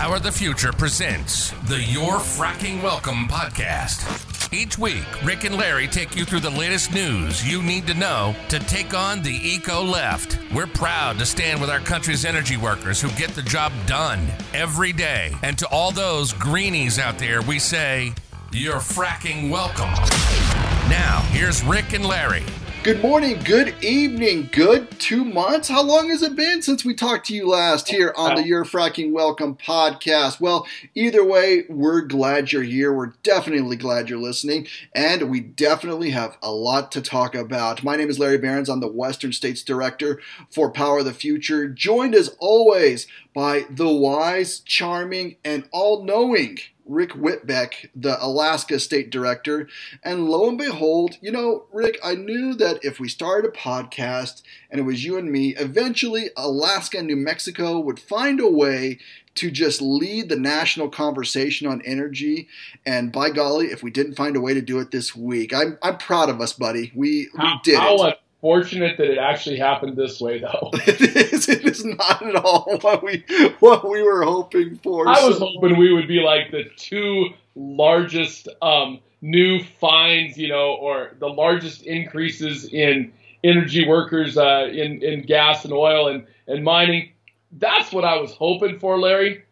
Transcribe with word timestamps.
Power 0.00 0.20
the 0.20 0.30
Future 0.30 0.72
presents 0.72 1.50
the 1.66 1.82
Your 1.82 2.18
Fracking 2.18 2.80
Welcome 2.84 3.26
podcast. 3.26 4.52
Each 4.52 4.78
week, 4.78 5.04
Rick 5.24 5.42
and 5.42 5.56
Larry 5.56 5.88
take 5.88 6.14
you 6.14 6.24
through 6.24 6.38
the 6.38 6.50
latest 6.50 6.92
news 6.94 7.44
you 7.44 7.64
need 7.64 7.88
to 7.88 7.94
know 7.94 8.32
to 8.48 8.60
take 8.60 8.94
on 8.94 9.22
the 9.22 9.34
eco 9.34 9.82
left. 9.82 10.38
We're 10.54 10.68
proud 10.68 11.18
to 11.18 11.26
stand 11.26 11.60
with 11.60 11.68
our 11.68 11.80
country's 11.80 12.24
energy 12.24 12.56
workers 12.56 13.00
who 13.00 13.10
get 13.18 13.30
the 13.30 13.42
job 13.42 13.72
done 13.86 14.24
every 14.54 14.92
day. 14.92 15.34
And 15.42 15.58
to 15.58 15.66
all 15.66 15.90
those 15.90 16.32
greenies 16.32 17.00
out 17.00 17.18
there, 17.18 17.42
we 17.42 17.58
say, 17.58 18.12
You're 18.52 18.76
fracking 18.76 19.50
welcome. 19.50 19.90
Now, 20.88 21.22
here's 21.32 21.64
Rick 21.64 21.92
and 21.92 22.06
Larry. 22.06 22.44
Good 22.84 23.02
morning, 23.02 23.40
good 23.44 23.74
evening, 23.82 24.48
good 24.52 24.88
two 25.00 25.24
months. 25.24 25.68
How 25.68 25.82
long 25.82 26.10
has 26.10 26.22
it 26.22 26.36
been 26.36 26.62
since 26.62 26.84
we 26.84 26.94
talked 26.94 27.26
to 27.26 27.34
you 27.34 27.48
last 27.48 27.88
here 27.88 28.14
on 28.16 28.36
the 28.36 28.46
Your 28.46 28.64
Fracking 28.64 29.10
Welcome 29.10 29.56
podcast? 29.56 30.40
Well, 30.40 30.64
either 30.94 31.24
way, 31.24 31.64
we're 31.68 32.02
glad 32.02 32.52
you're 32.52 32.62
here. 32.62 32.92
We're 32.92 33.14
definitely 33.24 33.76
glad 33.76 34.08
you're 34.08 34.20
listening, 34.20 34.68
and 34.94 35.28
we 35.28 35.40
definitely 35.40 36.10
have 36.10 36.38
a 36.40 36.52
lot 36.52 36.92
to 36.92 37.02
talk 37.02 37.34
about. 37.34 37.82
My 37.82 37.96
name 37.96 38.10
is 38.10 38.20
Larry 38.20 38.38
Behrens. 38.38 38.68
I'm 38.68 38.80
the 38.80 38.86
Western 38.86 39.32
States 39.32 39.64
Director 39.64 40.20
for 40.48 40.70
Power 40.70 41.00
of 41.00 41.04
the 41.04 41.12
Future, 41.12 41.68
joined 41.68 42.14
as 42.14 42.36
always 42.38 43.08
by 43.34 43.66
the 43.68 43.88
wise, 43.88 44.60
charming, 44.60 45.36
and 45.44 45.68
all 45.72 46.04
knowing 46.04 46.58
Rick 46.88 47.10
Whitbeck, 47.10 47.90
the 47.94 48.22
Alaska 48.24 48.80
State 48.80 49.10
Director. 49.10 49.68
And 50.02 50.28
lo 50.28 50.48
and 50.48 50.58
behold, 50.58 51.16
you 51.20 51.30
know, 51.30 51.66
Rick, 51.72 51.98
I 52.02 52.14
knew 52.14 52.54
that 52.54 52.84
if 52.84 52.98
we 52.98 53.08
started 53.08 53.48
a 53.48 53.56
podcast 53.56 54.42
and 54.70 54.80
it 54.80 54.84
was 54.84 55.04
you 55.04 55.18
and 55.18 55.30
me, 55.30 55.54
eventually 55.56 56.30
Alaska 56.36 56.98
and 56.98 57.06
New 57.06 57.16
Mexico 57.16 57.78
would 57.78 58.00
find 58.00 58.40
a 58.40 58.50
way 58.50 58.98
to 59.36 59.50
just 59.52 59.80
lead 59.80 60.28
the 60.28 60.36
national 60.36 60.88
conversation 60.88 61.68
on 61.68 61.80
energy. 61.82 62.48
And 62.84 63.12
by 63.12 63.30
golly, 63.30 63.66
if 63.66 63.82
we 63.84 63.90
didn't 63.90 64.16
find 64.16 64.34
a 64.34 64.40
way 64.40 64.54
to 64.54 64.60
do 64.60 64.80
it 64.80 64.90
this 64.90 65.14
week, 65.14 65.54
I'm, 65.54 65.78
I'm 65.82 65.98
proud 65.98 66.28
of 66.28 66.40
us, 66.40 66.52
buddy. 66.52 66.90
We, 66.94 67.28
we 67.34 67.60
did 67.62 67.78
it 68.08 68.18
fortunate 68.40 68.96
that 68.98 69.10
it 69.10 69.18
actually 69.18 69.58
happened 69.58 69.96
this 69.96 70.20
way, 70.20 70.38
though. 70.40 70.70
it 70.86 71.32
is. 71.32 71.48
It 71.48 71.64
is 71.64 71.84
not 71.84 72.22
at 72.22 72.36
all 72.36 72.78
what 72.80 73.02
we 73.02 73.24
what 73.60 73.88
we 73.88 74.02
were 74.02 74.22
hoping 74.22 74.76
for. 74.82 75.08
I 75.08 75.20
so. 75.20 75.28
was 75.28 75.38
hoping 75.38 75.76
we 75.76 75.92
would 75.92 76.08
be 76.08 76.20
like 76.20 76.50
the 76.50 76.64
two 76.76 77.30
largest 77.54 78.48
um, 78.62 79.00
new 79.20 79.62
fines, 79.62 80.36
you 80.36 80.48
know, 80.48 80.74
or 80.74 81.12
the 81.18 81.28
largest 81.28 81.82
increases 81.82 82.66
in 82.66 83.12
energy 83.44 83.86
workers 83.86 84.36
uh, 84.36 84.68
in 84.70 85.02
in 85.02 85.22
gas 85.22 85.64
and 85.64 85.72
oil 85.72 86.08
and 86.08 86.26
and 86.46 86.64
mining. 86.64 87.12
That's 87.52 87.92
what 87.92 88.04
I 88.04 88.18
was 88.18 88.32
hoping 88.32 88.78
for, 88.78 88.98
Larry 88.98 89.44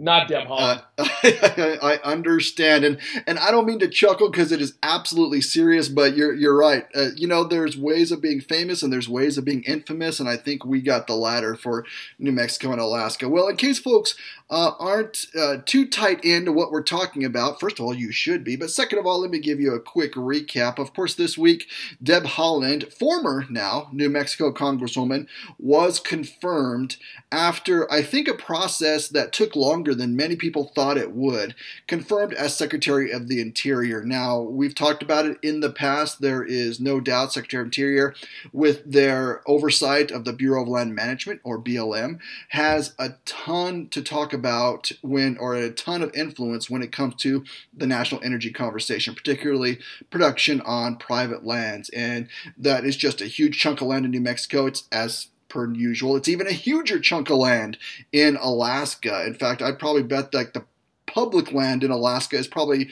not 0.00 0.28
Deb 0.28 0.48
Haaland. 0.48 0.78
Uh, 0.78 0.82
I, 1.22 1.78
I, 1.82 1.98
understand, 2.02 2.84
and 2.84 2.98
and 3.26 3.38
I 3.38 3.50
don't 3.50 3.66
mean 3.66 3.78
to 3.80 3.88
chuckle 3.88 4.30
because 4.30 4.52
it 4.52 4.60
is 4.60 4.74
absolutely 4.82 5.40
serious, 5.40 5.88
but 5.88 6.16
you're 6.16 6.32
you're 6.32 6.56
right. 6.56 6.86
Uh, 6.94 7.08
you 7.16 7.26
know, 7.26 7.44
there's 7.44 7.76
ways 7.76 8.12
of 8.12 8.20
being 8.20 8.40
famous 8.40 8.82
and 8.82 8.92
there's 8.92 9.08
ways 9.08 9.36
of 9.36 9.44
being 9.44 9.62
infamous, 9.64 10.20
and 10.20 10.28
I 10.28 10.36
think 10.36 10.64
we 10.64 10.80
got 10.80 11.06
the 11.06 11.14
latter 11.14 11.54
for 11.56 11.84
New 12.18 12.32
Mexico 12.32 12.72
and 12.72 12.80
Alaska. 12.80 13.28
Well, 13.28 13.48
in 13.48 13.56
case 13.56 13.78
folks 13.78 14.14
uh, 14.48 14.72
aren't 14.78 15.26
uh, 15.38 15.58
too 15.64 15.86
tight 15.86 16.24
into 16.24 16.52
what 16.52 16.70
we're 16.70 16.82
talking 16.82 17.24
about, 17.24 17.60
first 17.60 17.78
of 17.78 17.84
all, 17.84 17.94
you 17.94 18.12
should 18.12 18.44
be, 18.44 18.56
but 18.56 18.70
second 18.70 18.98
of 18.98 19.06
all, 19.06 19.20
let 19.20 19.30
me 19.30 19.38
give 19.38 19.60
you 19.60 19.74
a 19.74 19.80
quick 19.80 20.14
recap. 20.14 20.78
Of 20.78 20.94
course, 20.94 21.14
this 21.14 21.36
week, 21.36 21.66
Deb 22.02 22.24
Haaland, 22.24 22.92
former 22.92 23.46
now 23.50 23.88
New 23.92 24.08
Mexico 24.08 24.52
Congresswoman, 24.52 25.26
was 25.58 26.00
confirmed 26.00 26.96
after 27.32 27.90
I 27.92 28.02
think 28.02 28.28
a 28.28 28.34
process 28.34 29.08
that 29.08 29.32
took 29.32 29.56
longer 29.56 29.80
longer 29.80 29.94
than 29.94 30.16
many 30.16 30.36
people 30.36 30.64
thought 30.64 30.89
it 30.98 31.12
would, 31.12 31.54
confirmed 31.86 32.34
as 32.34 32.56
Secretary 32.56 33.10
of 33.10 33.28
the 33.28 33.40
Interior. 33.40 34.04
Now, 34.04 34.40
we've 34.40 34.74
talked 34.74 35.02
about 35.02 35.26
it 35.26 35.38
in 35.42 35.60
the 35.60 35.70
past. 35.70 36.20
There 36.20 36.44
is 36.44 36.80
no 36.80 37.00
doubt 37.00 37.32
Secretary 37.32 37.62
of 37.62 37.66
Interior, 37.66 38.14
with 38.52 38.90
their 38.90 39.42
oversight 39.46 40.10
of 40.10 40.24
the 40.24 40.32
Bureau 40.32 40.62
of 40.62 40.68
Land 40.68 40.94
Management, 40.94 41.40
or 41.44 41.60
BLM, 41.60 42.18
has 42.50 42.94
a 42.98 43.14
ton 43.24 43.88
to 43.88 44.02
talk 44.02 44.32
about 44.32 44.92
when, 45.02 45.36
or 45.38 45.54
a 45.54 45.70
ton 45.70 46.02
of 46.02 46.14
influence 46.14 46.70
when 46.70 46.82
it 46.82 46.92
comes 46.92 47.14
to 47.16 47.44
the 47.76 47.86
national 47.86 48.22
energy 48.22 48.50
conversation, 48.50 49.14
particularly 49.14 49.78
production 50.10 50.60
on 50.62 50.96
private 50.96 51.44
lands. 51.44 51.88
And 51.90 52.28
that 52.56 52.84
is 52.84 52.96
just 52.96 53.20
a 53.20 53.26
huge 53.26 53.58
chunk 53.58 53.80
of 53.80 53.88
land 53.88 54.04
in 54.04 54.10
New 54.10 54.20
Mexico. 54.20 54.66
It's 54.66 54.84
as 54.92 55.28
per 55.50 55.70
usual. 55.72 56.16
It's 56.16 56.28
even 56.28 56.46
a 56.46 56.52
huger 56.52 56.98
chunk 56.98 57.28
of 57.28 57.36
land 57.36 57.76
in 58.12 58.36
Alaska. 58.36 59.26
In 59.26 59.34
fact, 59.34 59.60
I'd 59.60 59.78
probably 59.78 60.02
bet 60.02 60.32
like 60.32 60.54
the 60.54 60.64
public 61.12 61.52
land 61.52 61.84
in 61.84 61.90
Alaska 61.90 62.36
is 62.36 62.46
probably 62.46 62.88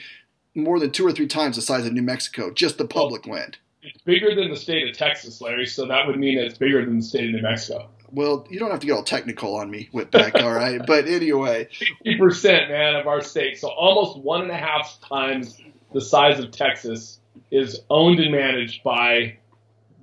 more 0.55 0.79
than 0.79 0.91
two 0.91 1.05
or 1.05 1.11
three 1.11 1.27
times 1.27 1.55
the 1.55 1.61
size 1.61 1.85
of 1.85 1.93
New 1.93 2.01
Mexico, 2.01 2.51
just 2.51 2.77
the 2.77 2.85
public 2.85 3.25
well, 3.25 3.35
land. 3.35 3.57
It's 3.81 4.01
bigger 4.01 4.35
than 4.35 4.49
the 4.49 4.57
state 4.57 4.87
of 4.89 4.95
Texas, 4.95 5.41
Larry, 5.41 5.65
so 5.65 5.85
that 5.85 6.05
would 6.05 6.19
mean 6.19 6.37
it's 6.37 6.57
bigger 6.57 6.83
than 6.83 6.97
the 6.97 7.03
state 7.03 7.25
of 7.25 7.35
New 7.35 7.41
Mexico. 7.41 7.89
Well, 8.11 8.47
you 8.49 8.59
don't 8.59 8.71
have 8.71 8.79
to 8.79 8.87
get 8.87 8.93
all 8.93 9.03
technical 9.03 9.55
on 9.55 9.69
me, 9.69 9.89
Whitbeck, 9.93 10.41
all 10.41 10.51
right? 10.51 10.81
But 10.87 11.07
anyway. 11.07 11.69
50%, 12.05 12.69
man, 12.69 12.95
of 12.95 13.07
our 13.07 13.21
state. 13.21 13.59
So 13.59 13.69
almost 13.69 14.17
one 14.17 14.41
and 14.41 14.51
a 14.51 14.57
half 14.57 14.99
times 15.07 15.57
the 15.93 16.01
size 16.01 16.39
of 16.39 16.51
Texas 16.51 17.19
is 17.51 17.79
owned 17.89 18.19
and 18.19 18.31
managed 18.31 18.83
by 18.83 19.37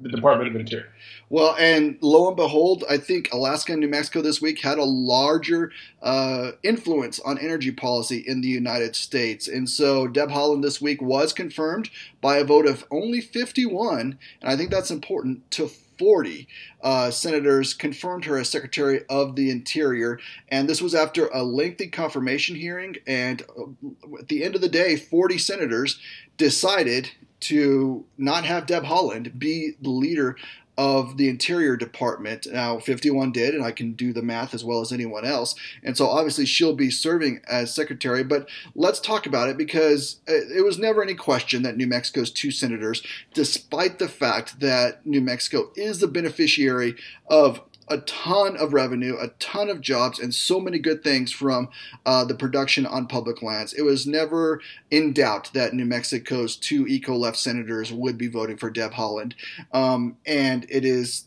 the 0.01 0.09
Department 0.09 0.51
of 0.51 0.61
Interior. 0.61 0.93
Well, 1.29 1.57
and 1.59 1.99
lo 2.01 2.29
and 2.29 2.37
behold, 2.37 2.85
I 2.89 2.99
think 2.99 3.33
Alaska 3.33 3.73
and 3.73 3.81
New 3.81 3.89
Mexico 3.89 4.21
this 4.21 4.41
week 4.41 4.61
had 4.61 4.79
a 4.79 4.85
larger 4.85 5.73
uh, 6.03 6.53
influence 6.63 7.19
on 7.21 7.39
energy 7.39 7.73
policy 7.73 8.19
in 8.19 8.41
the 8.41 8.49
United 8.49 8.95
States. 8.95 9.49
And 9.49 9.69
so 9.69 10.07
Deb 10.07 10.29
Haaland 10.29 10.63
this 10.63 10.81
week 10.81 11.01
was 11.01 11.33
confirmed 11.33 11.91
by 12.21 12.37
a 12.39 12.45
vote 12.45 12.67
of 12.67 12.85
only 12.91 13.21
51, 13.21 14.19
and 14.41 14.51
I 14.51 14.57
think 14.57 14.71
that's 14.71 14.91
important, 14.91 15.51
to 15.53 15.71
40 15.99 16.47
uh, 16.83 17.11
senators 17.11 17.75
confirmed 17.75 18.27
her 18.27 18.39
as 18.39 18.49
Secretary 18.49 19.05
of 19.09 19.35
the 19.35 19.51
Interior. 19.51 20.21
And 20.49 20.69
this 20.69 20.83
was 20.83 20.95
after 20.95 21.29
a 21.29 21.43
lengthy 21.43 21.89
confirmation 21.89 22.57
hearing. 22.57 22.97
And 23.07 23.43
uh, 23.59 24.19
at 24.19 24.29
the 24.29 24.45
end 24.45 24.55
of 24.55 24.61
the 24.61 24.69
day, 24.69 24.97
40 24.97 25.39
senators 25.39 25.99
decided 26.37 27.11
to 27.41 28.05
not 28.17 28.45
have 28.45 28.67
Deb 28.67 28.85
Haaland 28.85 29.39
be 29.39 29.73
the 29.81 29.91
leader 29.91 30.37
of 30.79 31.17
the 31.17 31.29
Interior 31.29 31.77
Department. 31.77 32.47
Now, 32.53 32.79
51 32.79 33.33
did, 33.33 33.55
and 33.55 33.65
I 33.65 33.73
can 33.73 33.93
do 33.93 34.13
the 34.13 34.23
math 34.23 34.53
as 34.53 34.65
well 34.65 34.81
as 34.81 34.93
anyone 34.93 35.25
else. 35.25 35.55
And 35.83 35.97
so 35.97 36.07
obviously 36.07 36.45
she'll 36.45 36.75
be 36.75 36.91
serving 36.91 37.41
as 37.49 37.75
Secretary. 37.75 38.23
But 38.23 38.49
let's 38.75 39.01
talk 39.01 39.27
about 39.27 39.49
it 39.49 39.57
because 39.57 40.21
it 40.27 40.65
was 40.65 40.79
never 40.79 41.03
any 41.03 41.15
question 41.15 41.63
that 41.63 41.79
New 41.79 41.87
Mexico's 41.87 42.31
two 42.31 42.51
senators, 42.51 43.03
despite 43.33 43.99
the 43.99 44.09
fact 44.09 44.61
that 44.61 45.07
New 45.07 45.23
Mexico 45.23 45.71
is 45.77 46.01
the 46.01 46.09
beneficiary 46.09 46.95
of 47.27 47.63
a 47.89 47.99
ton 47.99 48.57
of 48.57 48.73
revenue, 48.73 49.17
a 49.21 49.29
ton 49.39 49.69
of 49.69 49.81
jobs, 49.81 50.19
and 50.19 50.35
so 50.35 50.61
many 50.61 50.79
good 50.79 51.03
things 51.03 51.33
from 51.33 51.69
uh, 52.05 52.25
the 52.25 52.35
production 52.35 52.87
on 52.87 53.07
public 53.07 53.43
lands. 53.43 53.73
It 53.73 53.83
was 53.83 54.07
never 54.07 54.61
in 54.91 55.13
doubt 55.13 55.51
that 55.55 55.75
New 55.75 55.85
Mexico's 55.85 56.57
two 56.57 56.87
eco 56.87 57.15
left 57.15 57.37
senators 57.37 57.93
would 57.93 58.19
be 58.19 58.29
voting 58.29 58.57
for 58.57 58.71
Deb 58.71 58.93
Haaland. 58.93 59.35
Um, 59.73 60.17
and 60.27 60.67
it 60.69 60.85
is 60.85 61.25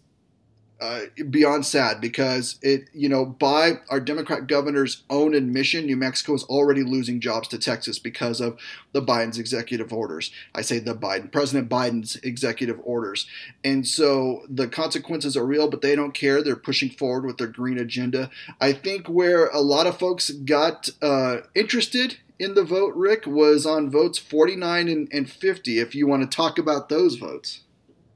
uh, 0.82 1.02
beyond 1.30 1.66
sad 1.66 2.00
because 2.00 2.58
it, 2.62 2.90
you 2.94 3.10
know, 3.10 3.26
by 3.26 3.80
our 3.90 4.00
Democrat 4.00 4.48
governor's 4.48 5.04
own 5.10 5.34
admission, 5.34 5.86
New 5.86 5.98
Mexico 5.98 6.34
is 6.34 6.44
already 6.46 6.84
losing 6.84 7.20
jobs 7.20 7.48
to 7.50 7.58
Texas 7.58 8.00
because 8.00 8.40
of 8.40 8.58
the 8.94 9.02
Biden's 9.02 9.38
executive 9.38 9.92
orders. 9.92 10.32
I 10.56 10.62
say 10.62 10.80
the 10.80 10.96
Biden, 10.96 11.32
President 11.32 11.70
Biden's 11.70 12.16
executive 12.18 12.80
orders. 12.84 13.28
And 13.64 13.88
so 13.88 14.44
the 14.50 14.68
consequences 14.68 15.36
are 15.36 15.46
real, 15.46 15.70
but 15.70 15.82
they 15.82 15.96
don't 15.96 16.14
care. 16.14 16.42
They're 16.42 16.56
pushing 16.56 16.90
forward 16.90 17.26
with 17.26 17.38
their 17.38 17.48
green 17.48 17.78
agenda. 17.78 18.30
I 18.62 18.74
think 18.74 19.08
where 19.08 19.48
a 19.48 19.60
lot 19.60 19.88
of 19.88 20.00
folks 20.00 20.30
got 20.30 20.90
uh, 21.02 21.38
interested 21.56 22.18
in 22.40 22.54
the 22.54 22.64
vote, 22.64 22.96
Rick, 22.96 23.28
was 23.28 23.66
on 23.66 23.90
votes 23.90 24.18
49 24.18 24.88
and, 24.88 25.10
and 25.12 25.30
50, 25.30 25.80
if 25.80 25.94
you 25.94 26.08
want 26.08 26.30
to 26.30 26.36
talk 26.36 26.58
about 26.58 26.88
those 26.88 27.16
votes. 27.16 27.62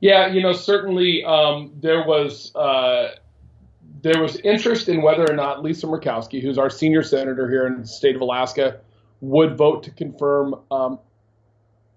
Yeah, 0.03 0.27
you 0.27 0.41
know, 0.41 0.51
certainly 0.51 1.23
um, 1.23 1.71
there 1.79 2.05
was 2.05 2.53
uh, 2.55 3.11
there 4.01 4.21
was 4.21 4.35
interest 4.41 4.89
in 4.89 5.01
whether 5.01 5.23
or 5.23 5.33
not 5.33 5.63
Lisa 5.63 5.88
Murkowski, 5.88 6.41
who's 6.41 6.57
our 6.57 6.69
senior 6.69 7.03
senator 7.03 7.50
here 7.50 7.67
in 7.67 7.79
the 7.79 7.88
state 7.88 8.13
of 8.13 8.19
Alaska, 8.19 8.81
would 9.21 9.57
vote 9.57 9.81
to 9.83 9.91
confirm 9.91 10.55
um, 10.71 11.00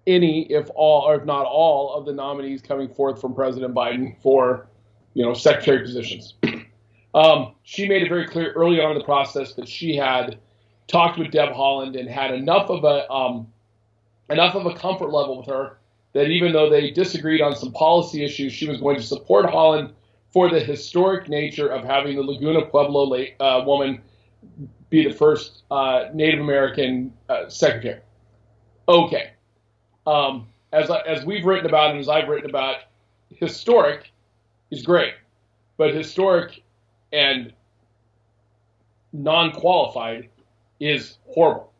any, 0.07 0.43
if 0.43 0.69
all, 0.73 1.01
or 1.01 1.15
if 1.15 1.25
not 1.25 1.45
all, 1.47 1.95
of 1.95 2.05
the 2.05 2.13
nominees 2.13 2.61
coming 2.61 2.87
forth 2.87 3.19
from 3.19 3.35
President 3.35 3.75
Biden 3.75 4.15
for, 4.21 4.69
you 5.13 5.25
know, 5.25 5.33
secretary 5.33 5.81
positions. 5.81 6.35
um, 7.13 7.55
she 7.63 7.89
made 7.89 8.03
it 8.03 8.07
very 8.07 8.25
clear 8.25 8.53
early 8.53 8.79
on 8.79 8.93
in 8.93 8.97
the 8.99 9.03
process 9.03 9.53
that 9.55 9.67
she 9.67 9.97
had 9.97 10.39
talked 10.87 11.19
with 11.19 11.29
Deb 11.31 11.49
Haaland 11.49 11.99
and 11.99 12.07
had 12.07 12.33
enough 12.33 12.69
of 12.69 12.85
a 12.85 13.11
um, 13.11 13.47
enough 14.29 14.55
of 14.55 14.65
a 14.65 14.73
comfort 14.73 15.11
level 15.11 15.39
with 15.39 15.47
her 15.47 15.77
that 16.17 16.31
even 16.31 16.51
though 16.51 16.67
they 16.67 16.89
disagreed 16.89 17.41
on 17.41 17.55
some 17.55 17.71
policy 17.71 18.23
issues, 18.23 18.51
she 18.51 18.67
was 18.67 18.81
going 18.81 18.95
to 18.95 19.03
support 19.03 19.45
Haaland 19.45 19.91
for 20.33 20.49
the 20.49 20.59
historic 20.59 21.29
nature 21.29 21.67
of 21.67 21.83
having 21.83 22.15
the 22.15 22.23
Laguna 22.23 22.65
Pueblo 22.65 23.23
uh, 23.39 23.63
woman 23.63 24.01
be 24.89 25.07
the 25.07 25.13
first 25.13 25.61
uh, 25.69 26.05
Native 26.15 26.39
American 26.39 27.13
uh, 27.29 27.47
secretary. 27.49 28.01
Okay. 28.89 29.29
Um, 30.07 30.47
as, 30.73 30.89
as 31.05 31.23
we've 31.23 31.45
written 31.45 31.67
about 31.67 31.91
and 31.91 31.99
as 31.99 32.09
I've 32.09 32.27
written 32.27 32.49
about, 32.49 32.77
historic 33.29 34.11
is 34.71 34.81
great, 34.81 35.13
but 35.77 35.93
historic 35.93 36.63
and 37.13 37.53
non 39.13 39.51
qualified 39.51 40.29
is 40.79 41.19
horrible. 41.27 41.71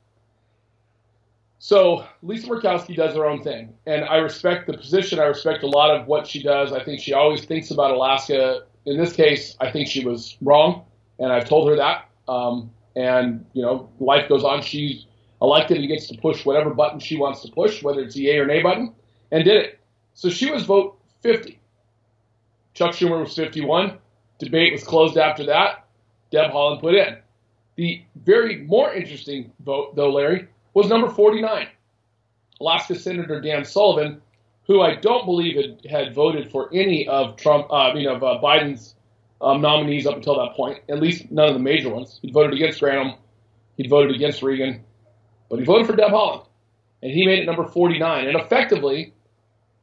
So 1.67 2.07
Lisa 2.23 2.47
Murkowski 2.47 2.95
does 2.95 3.13
her 3.13 3.25
own 3.25 3.43
thing, 3.43 3.73
and 3.85 4.05
I 4.05 4.19
respect 4.19 4.67
the 4.67 4.77
position. 4.77 5.19
I 5.19 5.25
respect 5.25 5.63
a 5.63 5.67
lot 5.67 5.93
of 5.93 6.07
what 6.07 6.25
she 6.25 6.41
does. 6.41 6.71
I 6.71 6.81
think 6.81 7.01
she 7.01 7.11
always 7.11 7.43
thinks 7.43 7.71
about 7.71 7.91
Alaska. 7.91 8.61
In 8.85 8.97
this 8.97 9.11
case, 9.11 9.57
I 9.59 9.69
think 9.69 9.89
she 9.89 10.05
was 10.05 10.37
wrong, 10.39 10.85
and 11.19 11.29
I've 11.29 11.43
told 11.43 11.67
her 11.67 11.75
that. 11.75 12.09
Um, 12.29 12.71
and 12.95 13.45
you 13.51 13.61
know, 13.61 13.89
life 13.99 14.29
goes 14.29 14.45
on. 14.45 14.61
She's 14.61 15.07
elected 15.41 15.79
and 15.79 15.89
gets 15.89 16.07
to 16.07 16.17
push 16.17 16.45
whatever 16.45 16.73
button 16.73 17.01
she 17.01 17.17
wants 17.17 17.41
to 17.41 17.51
push, 17.51 17.83
whether 17.83 17.99
it's 17.99 18.15
the 18.15 18.29
a 18.29 18.39
or 18.39 18.45
nay 18.45 18.61
button, 18.61 18.93
and 19.33 19.43
did 19.43 19.57
it. 19.57 19.79
So 20.13 20.29
she 20.29 20.49
was 20.49 20.63
vote 20.63 20.97
50. 21.21 21.59
Chuck 22.75 22.91
Schumer 22.91 23.19
was 23.19 23.35
51. 23.35 23.97
Debate 24.39 24.71
was 24.71 24.85
closed 24.85 25.17
after 25.17 25.47
that. 25.47 25.85
Deb 26.31 26.49
Haaland 26.49 26.79
put 26.79 26.95
in. 26.95 27.17
The 27.75 28.03
very 28.15 28.61
more 28.61 28.93
interesting 28.93 29.51
vote, 29.59 29.97
though, 29.97 30.11
Larry, 30.13 30.47
was 30.77 30.89
number 30.89 31.09
49. 31.09 31.67
Alaska 32.61 32.93
Senator 32.93 33.41
Dan 33.41 33.65
Sullivan, 33.65 34.21
who 34.67 34.79
I 34.79 34.93
don't 34.93 35.25
believe 35.25 35.55
had, 35.55 35.89
had 35.89 36.13
voted 36.13 36.51
for 36.51 36.69
any 36.71 37.07
of 37.07 37.35
Trump, 37.35 37.65
uh, 37.71 37.89
I 37.89 38.05
of 38.05 38.21
uh, 38.21 38.37
Biden's 38.43 38.93
um, 39.41 39.59
nominees 39.59 40.05
up 40.05 40.17
until 40.17 40.37
that 40.37 40.55
point, 40.55 40.81
at 40.87 40.99
least 40.99 41.31
none 41.31 41.47
of 41.47 41.55
the 41.55 41.59
major 41.59 41.89
ones. 41.89 42.19
He 42.21 42.29
voted 42.29 42.53
against 42.53 42.79
Granholm, 42.79 43.17
he 43.75 43.87
voted 43.87 44.15
against 44.15 44.43
Regan, 44.43 44.83
but 45.49 45.57
he 45.57 45.65
voted 45.65 45.87
for 45.87 45.95
Deb 45.95 46.11
Haaland, 46.11 46.45
and 47.01 47.11
he 47.11 47.25
made 47.25 47.39
it 47.39 47.45
number 47.47 47.65
49. 47.65 48.27
And 48.27 48.39
effectively, 48.39 49.15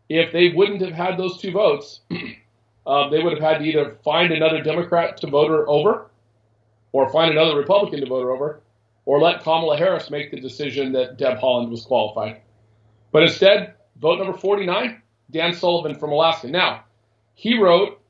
if 0.09 0.33
they 0.33 0.51
wouldn't 0.51 0.81
have 0.81 0.93
had 0.93 1.19
those 1.19 1.39
two 1.39 1.51
votes, 1.51 2.03
uh, 2.87 3.09
they 3.09 3.21
would 3.21 3.33
have 3.33 3.43
had 3.43 3.59
to 3.59 3.65
either 3.65 3.97
find 4.05 4.33
another 4.33 4.63
Democrat 4.63 5.17
to 5.17 5.27
vote 5.27 5.51
her 5.51 5.69
over 5.69 6.09
or 6.93 7.11
find 7.11 7.33
another 7.33 7.57
Republican 7.57 7.99
to 7.99 8.07
vote 8.07 8.23
her 8.23 8.31
over, 8.31 8.61
or 9.07 9.21
let 9.21 9.43
Kamala 9.43 9.77
Harris 9.77 10.11
make 10.11 10.31
the 10.31 10.41
decision 10.41 10.93
that 10.93 11.19
Deb 11.19 11.39
Haaland 11.39 11.71
was 11.71 11.85
qualified. 11.85 12.41
But 13.13 13.23
instead, 13.23 13.75
vote 14.01 14.19
number 14.19 14.37
49, 14.37 15.01
Dan 15.31 15.53
Sullivan 15.53 15.95
from 15.95 16.13
Alaska. 16.13 16.49
Now, 16.49 16.85
he 17.35 17.59
wrote 17.59 18.01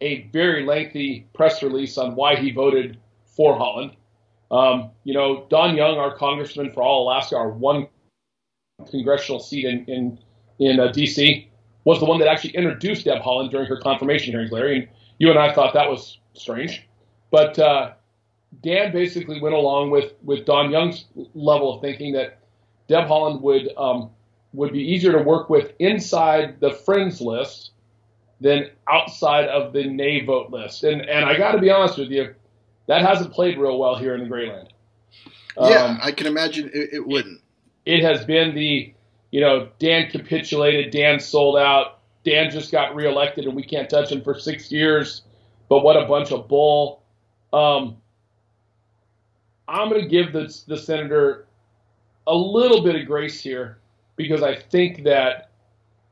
a 0.00 0.22
very 0.32 0.64
lengthy 0.64 1.26
press 1.34 1.62
release 1.62 1.98
on 1.98 2.14
why 2.14 2.36
he 2.36 2.50
voted 2.50 2.98
for 3.26 3.58
Haaland. 3.58 3.94
Um, 4.50 4.90
you 5.04 5.12
know, 5.12 5.46
Don 5.50 5.76
Young, 5.76 5.98
our 5.98 6.16
congressman 6.16 6.72
for 6.72 6.82
all 6.82 7.04
Alaska, 7.04 7.36
our 7.36 7.50
one 7.50 7.88
congressional 8.90 9.40
seat 9.40 9.64
in 9.64 9.84
in, 9.86 10.18
in 10.58 10.80
uh, 10.80 10.88
D.C., 10.88 11.48
was 11.84 11.98
the 12.00 12.06
one 12.06 12.18
that 12.20 12.28
actually 12.28 12.54
introduced 12.56 13.04
Deb 13.04 13.22
Haaland 13.22 13.50
during 13.50 13.66
her 13.66 13.78
confirmation 13.78 14.32
hearings, 14.32 14.52
Larry. 14.52 14.78
And 14.78 14.88
you 15.18 15.30
and 15.30 15.38
I 15.38 15.52
thought 15.52 15.74
that 15.74 15.88
was 15.88 16.18
strange. 16.34 16.86
But 17.30 17.58
uh, 17.58 17.92
Dan 18.62 18.92
basically 18.92 19.40
went 19.40 19.54
along 19.54 19.90
with, 19.90 20.12
with 20.22 20.44
Don 20.44 20.70
Young's 20.70 21.04
level 21.34 21.74
of 21.74 21.80
thinking 21.80 22.14
that 22.14 22.38
Deb 22.88 23.06
Haaland 23.06 23.40
would 23.42 23.68
um, 23.76 24.10
would 24.52 24.72
be 24.72 24.80
easier 24.80 25.12
to 25.12 25.22
work 25.22 25.50
with 25.50 25.72
inside 25.78 26.58
the 26.60 26.72
friends 26.72 27.20
list 27.20 27.70
than 28.40 28.70
outside 28.88 29.46
of 29.48 29.72
the 29.72 29.84
nay 29.84 30.24
vote 30.24 30.50
list. 30.50 30.84
And 30.84 31.02
and 31.02 31.24
I 31.24 31.36
got 31.36 31.52
to 31.52 31.58
be 31.58 31.70
honest 31.70 31.98
with 31.98 32.08
you, 32.08 32.34
that 32.86 33.02
hasn't 33.02 33.32
played 33.32 33.58
real 33.58 33.78
well 33.78 33.96
here 33.96 34.14
in 34.14 34.22
the 34.22 34.28
Great 34.28 34.48
Land. 34.48 34.72
Yeah, 35.56 35.84
um, 35.84 35.98
I 36.02 36.12
can 36.12 36.26
imagine 36.26 36.70
it, 36.72 36.90
it 36.94 37.06
wouldn't. 37.06 37.40
It, 37.84 38.00
it 38.00 38.04
has 38.04 38.24
been 38.24 38.54
the, 38.54 38.94
you 39.30 39.40
know, 39.40 39.68
Dan 39.78 40.10
capitulated, 40.10 40.92
Dan 40.92 41.20
sold 41.20 41.58
out, 41.58 41.98
Dan 42.24 42.50
just 42.50 42.70
got 42.70 42.94
reelected, 42.94 43.44
and 43.44 43.54
we 43.54 43.64
can't 43.64 43.90
touch 43.90 44.10
him 44.10 44.22
for 44.22 44.38
six 44.38 44.70
years. 44.70 45.22
But 45.68 45.80
what 45.80 45.96
a 45.96 46.06
bunch 46.06 46.32
of 46.32 46.48
bull. 46.48 47.02
Um, 47.52 47.96
I'm 49.68 49.88
going 49.90 50.02
to 50.02 50.08
give 50.08 50.32
the, 50.32 50.52
the 50.66 50.76
senator 50.76 51.46
a 52.26 52.34
little 52.34 52.82
bit 52.82 52.96
of 52.96 53.06
grace 53.06 53.40
here 53.40 53.78
because 54.16 54.42
I 54.42 54.56
think 54.56 55.04
that 55.04 55.50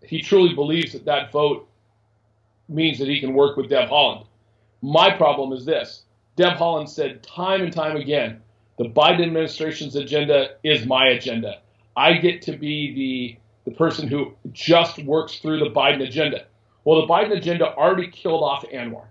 he 0.02 0.20
truly 0.20 0.54
believes 0.54 0.92
that 0.92 1.04
that 1.06 1.32
vote 1.32 1.68
means 2.68 2.98
that 2.98 3.08
he 3.08 3.20
can 3.20 3.32
work 3.34 3.56
with 3.56 3.70
Deb 3.70 3.88
Haaland. 3.88 4.26
My 4.82 5.10
problem 5.10 5.52
is 5.52 5.64
this 5.64 6.02
Deb 6.36 6.58
Haaland 6.58 6.88
said 6.88 7.22
time 7.22 7.62
and 7.62 7.72
time 7.72 7.96
again 7.96 8.42
the 8.78 8.90
Biden 8.90 9.22
administration's 9.22 9.96
agenda 9.96 10.56
is 10.62 10.86
my 10.86 11.08
agenda. 11.08 11.60
I 11.96 12.14
get 12.14 12.42
to 12.42 12.56
be 12.56 13.38
the, 13.64 13.70
the 13.70 13.76
person 13.76 14.06
who 14.06 14.34
just 14.52 15.02
works 15.04 15.38
through 15.38 15.60
the 15.60 15.70
Biden 15.70 16.06
agenda. 16.06 16.44
Well, 16.84 17.00
the 17.00 17.06
Biden 17.06 17.36
agenda 17.36 17.74
already 17.74 18.08
killed 18.08 18.42
off 18.42 18.64
ANWR. 18.64 19.06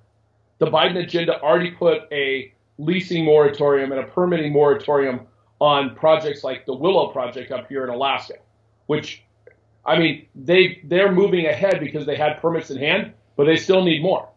The 0.60 0.68
Biden 0.68 1.04
agenda 1.04 1.42
already 1.42 1.72
put 1.72 2.04
a 2.12 2.54
leasing 2.78 3.26
moratorium 3.26 3.92
and 3.92 4.02
a 4.02 4.08
permitting 4.08 4.52
moratorium 4.52 5.22
on 5.60 5.96
projects 5.96 6.44
like 6.44 6.66
the 6.66 6.74
Willow 6.76 7.08
project 7.08 7.52
up 7.52 7.68
here 7.68 7.84
in 7.84 7.90
Alaska, 7.90 8.36
which 8.88 9.24
I 9.86 9.98
mean 9.98 10.28
they 10.36 10.82
they're 10.84 11.12
moving 11.12 11.46
ahead 11.46 11.80
because 11.80 12.06
they 12.06 12.16
had 12.16 12.42
permits 12.42 12.72
in 12.72 12.78
hand, 12.78 13.14
but 13.36 13.46
they 13.46 13.56
still 13.56 13.84
need 13.84 14.02
more. 14.02 14.30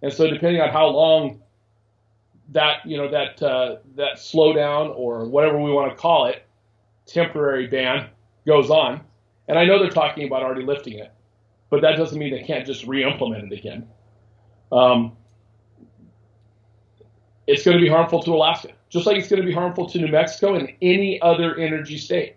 And 0.00 0.12
so 0.12 0.28
depending 0.28 0.60
on 0.60 0.70
how 0.70 0.86
long 0.88 1.42
that 2.50 2.84
you 2.86 2.96
know 2.96 3.08
that 3.08 3.42
uh, 3.42 3.76
that 3.96 4.16
slowdown 4.16 4.94
or 4.96 5.26
whatever 5.26 5.60
we 5.60 5.70
want 5.70 5.90
to 5.90 5.96
call 5.96 6.26
it, 6.26 6.44
temporary 7.06 7.66
ban 7.66 8.08
goes 8.46 8.70
on, 8.70 9.00
and 9.48 9.58
I 9.58 9.64
know 9.64 9.78
they're 9.78 9.90
talking 9.90 10.26
about 10.26 10.42
already 10.42 10.64
lifting 10.64 10.98
it, 10.98 11.12
but 11.70 11.82
that 11.82 11.96
doesn't 11.96 12.18
mean 12.18 12.32
they 12.32 12.42
can't 12.42 12.66
just 12.66 12.86
re-implement 12.86 13.52
it 13.52 13.58
again. 13.58 13.88
Um, 14.70 15.16
it's 17.46 17.64
going 17.64 17.76
to 17.76 17.82
be 17.82 17.88
harmful 17.88 18.22
to 18.22 18.32
Alaska, 18.32 18.68
just 18.88 19.06
like 19.06 19.16
it's 19.16 19.28
going 19.28 19.40
to 19.42 19.46
be 19.46 19.54
harmful 19.54 19.88
to 19.88 19.98
New 19.98 20.08
Mexico 20.08 20.54
and 20.54 20.72
any 20.80 21.20
other 21.20 21.56
energy 21.58 21.98
state. 21.98 22.36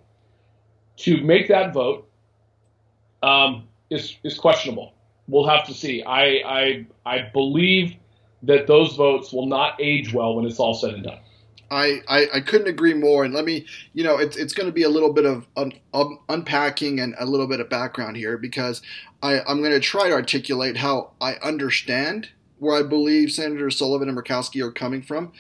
To 0.97 1.21
make 1.21 1.49
that 1.49 1.73
vote 1.73 2.09
um, 3.21 3.67
is 3.89 4.15
is 4.23 4.37
questionable. 4.37 4.93
We'll 5.27 5.47
have 5.47 5.65
to 5.67 5.73
see. 5.73 6.03
I 6.03 6.23
I 6.45 6.87
I 7.05 7.29
believe 7.33 7.95
that 8.43 8.67
those 8.67 8.95
votes 8.95 9.33
will 9.33 9.47
not 9.47 9.75
age 9.79 10.13
well 10.13 10.35
when 10.35 10.45
it's 10.45 10.59
all 10.59 10.73
said 10.73 10.93
and 10.93 11.03
done. 11.03 11.19
I, 11.71 12.01
I, 12.07 12.27
I, 12.35 12.39
couldn't 12.41 12.67
agree 12.67 12.93
more. 12.93 13.25
And 13.25 13.33
let 13.33 13.43
me, 13.43 13.65
you 13.93 14.03
know, 14.03 14.17
it's, 14.17 14.37
it's 14.37 14.53
going 14.53 14.67
to 14.67 14.73
be 14.73 14.83
a 14.83 14.89
little 14.89 15.11
bit 15.11 15.25
of 15.25 15.47
un, 15.57 15.73
unpacking 16.29 16.99
and 16.99 17.15
a 17.17 17.25
little 17.25 17.47
bit 17.47 17.59
of 17.59 17.69
background 17.69 18.17
here 18.17 18.37
because 18.37 18.83
I, 19.23 19.39
I'm 19.41 19.59
going 19.59 19.71
to 19.71 19.79
try 19.79 20.07
to 20.07 20.13
articulate 20.13 20.77
how 20.77 21.11
I 21.19 21.33
understand 21.35 22.29
where 22.59 22.77
I 22.77 22.83
believe 22.83 23.31
Senator 23.31 23.69
Sullivan 23.69 24.09
and 24.09 24.17
Murkowski 24.17 24.61
are 24.63 24.71
coming 24.71 25.01
from, 25.01 25.33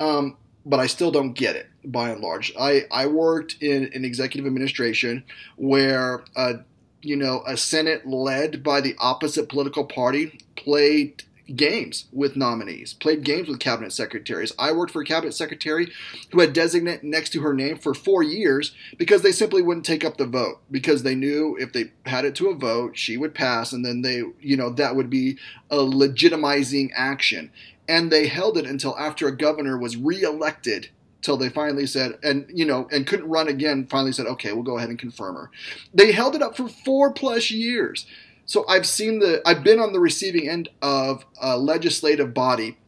um, 0.00 0.36
but 0.66 0.80
I 0.80 0.86
still 0.86 1.10
don't 1.10 1.32
get 1.32 1.56
it 1.56 1.68
by 1.84 2.10
and 2.10 2.20
large. 2.20 2.52
I, 2.58 2.84
I 2.90 3.06
worked 3.06 3.56
in 3.60 3.90
an 3.94 4.04
executive 4.04 4.46
administration 4.46 5.24
where, 5.56 6.24
uh, 6.36 6.54
you 7.00 7.16
know, 7.16 7.42
a 7.46 7.56
Senate 7.56 8.06
led 8.06 8.62
by 8.62 8.80
the 8.80 8.94
opposite 8.98 9.48
political 9.48 9.84
party 9.84 10.40
played 10.56 11.22
games 11.54 12.06
with 12.12 12.36
nominees, 12.36 12.94
played 12.94 13.24
games 13.24 13.48
with 13.48 13.58
cabinet 13.58 13.92
secretaries. 13.92 14.52
I 14.58 14.72
worked 14.72 14.92
for 14.92 15.02
a 15.02 15.06
cabinet 15.06 15.32
secretary 15.32 15.90
who 16.30 16.40
had 16.40 16.52
designate 16.52 17.02
next 17.02 17.30
to 17.30 17.40
her 17.40 17.54
name 17.54 17.78
for 17.78 17.94
four 17.94 18.22
years 18.22 18.74
because 18.96 19.22
they 19.22 19.32
simply 19.32 19.62
wouldn't 19.62 19.86
take 19.86 20.04
up 20.04 20.16
the 20.16 20.26
vote 20.26 20.60
because 20.70 21.02
they 21.02 21.14
knew 21.14 21.56
if 21.58 21.72
they 21.72 21.92
had 22.06 22.24
it 22.24 22.34
to 22.36 22.48
a 22.48 22.54
vote, 22.54 22.96
she 22.96 23.16
would 23.16 23.34
pass, 23.34 23.72
and 23.72 23.84
then 23.84 24.02
they, 24.02 24.22
you 24.40 24.56
know, 24.56 24.70
that 24.70 24.96
would 24.96 25.10
be 25.10 25.38
a 25.70 25.78
legitimizing 25.78 26.90
action. 26.94 27.50
And 27.88 28.10
they 28.10 28.26
held 28.26 28.58
it 28.58 28.66
until 28.66 28.96
after 28.98 29.26
a 29.26 29.36
governor 29.36 29.78
was 29.78 29.96
reelected 29.96 30.90
till 31.22 31.36
they 31.36 31.48
finally 31.48 31.86
said, 31.86 32.18
and 32.22 32.46
you 32.52 32.64
know, 32.64 32.88
and 32.92 33.06
couldn't 33.06 33.28
run 33.28 33.48
again. 33.48 33.86
Finally 33.86 34.12
said, 34.12 34.26
okay, 34.26 34.52
we'll 34.52 34.62
go 34.62 34.76
ahead 34.76 34.90
and 34.90 34.98
confirm 34.98 35.34
her. 35.34 35.50
They 35.92 36.12
held 36.12 36.34
it 36.34 36.42
up 36.42 36.56
for 36.56 36.68
four 36.68 37.12
plus 37.12 37.50
years. 37.50 38.06
So 38.48 38.66
I've 38.66 38.86
seen 38.86 39.18
the, 39.18 39.42
I've 39.46 39.62
been 39.62 39.78
on 39.78 39.92
the 39.92 40.00
receiving 40.00 40.48
end 40.48 40.70
of 40.80 41.26
a 41.38 41.58
legislative 41.58 42.32
body 42.32 42.78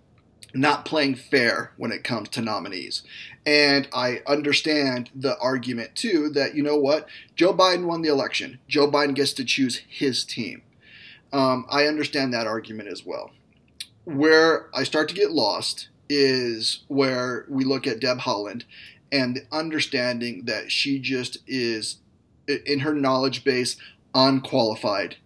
not 0.55 0.87
playing 0.87 1.17
fair 1.17 1.73
when 1.76 1.93
it 1.93 2.02
comes 2.02 2.31
to 2.31 2.40
nominees. 2.40 3.02
And 3.45 3.87
I 3.93 4.23
understand 4.26 5.11
the 5.14 5.38
argument 5.38 5.95
too 5.95 6.31
that, 6.31 6.55
you 6.55 6.62
know 6.62 6.79
what, 6.79 7.07
Joe 7.37 7.52
Biden 7.52 7.85
won 7.85 8.00
the 8.00 8.09
election. 8.09 8.59
Joe 8.69 8.90
Biden 8.90 9.14
gets 9.14 9.35
to 9.35 9.45
choose 9.45 9.83
his 9.87 10.25
team. 10.25 10.62
Um, 11.31 11.67
I 11.69 11.85
understand 11.85 12.33
that 12.33 12.47
argument 12.47 12.88
as 12.88 13.05
well. 13.05 13.31
Where 14.05 14.71
I 14.75 14.83
start 14.83 15.11
to 15.11 15.14
get 15.14 15.31
lost 15.31 15.90
is 16.09 16.85
where 16.88 17.45
we 17.50 17.64
look 17.64 17.87
at 17.87 18.00
Deb 18.00 18.21
Haaland 18.21 18.64
and 19.12 19.37
the 19.37 19.43
understanding 19.52 20.47
that 20.47 20.73
she 20.73 20.99
just 20.99 21.37
is, 21.47 21.99
in 22.49 22.81
her 22.81 22.95
knowledge 22.95 23.45
base, 23.45 23.76
unqualified 24.14 25.17